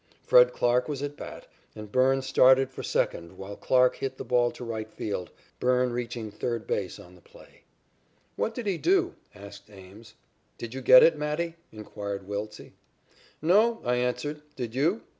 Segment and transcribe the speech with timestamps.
[0.23, 1.45] Fred Clarke was at bat
[1.75, 6.31] and Byrne started for second while Clarke hit the ball to right field, Byrne reaching
[6.31, 7.65] third base on the play.
[8.35, 10.15] "What did he do?" asked Ames.
[10.57, 12.71] "Did you get it, Matty?" inquired Wiltse.
[13.43, 14.41] "No," I answered.
[14.55, 15.03] "Did you?"